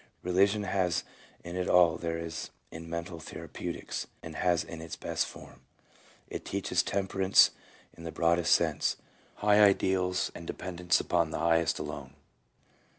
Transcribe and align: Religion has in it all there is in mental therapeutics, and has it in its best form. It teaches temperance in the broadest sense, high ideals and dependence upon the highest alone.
Religion 0.23 0.63
has 0.63 1.03
in 1.43 1.55
it 1.55 1.69
all 1.69 1.95
there 1.95 2.17
is 2.17 2.49
in 2.71 2.89
mental 2.89 3.19
therapeutics, 3.19 4.07
and 4.23 4.35
has 4.35 4.63
it 4.63 4.69
in 4.71 4.81
its 4.81 4.95
best 4.95 5.27
form. 5.27 5.61
It 6.27 6.43
teaches 6.43 6.81
temperance 6.81 7.51
in 7.95 8.03
the 8.03 8.11
broadest 8.11 8.55
sense, 8.55 8.95
high 9.35 9.61
ideals 9.63 10.31
and 10.33 10.47
dependence 10.47 10.99
upon 10.99 11.29
the 11.29 11.37
highest 11.37 11.77
alone. 11.77 12.15